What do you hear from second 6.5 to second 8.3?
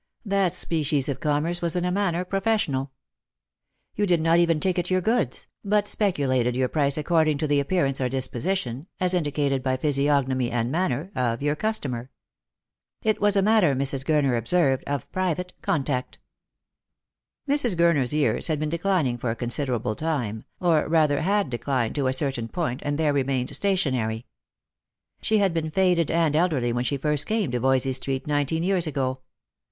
your price according to the appearance or